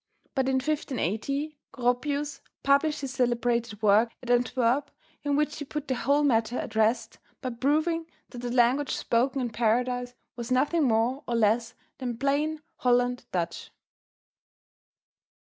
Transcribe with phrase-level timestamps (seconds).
[0.33, 4.89] But in 1580, Goropius published his celebrated work at Antwerp,
[5.23, 9.41] in which he put the whole matter at rest by proving that the language spoken
[9.41, 13.69] in Paradise was nothing more or less than plain Holland Dutch.